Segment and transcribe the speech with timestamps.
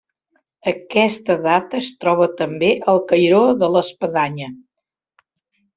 [0.71, 4.53] Aquesta data es troba també al cairó de l'espadanya.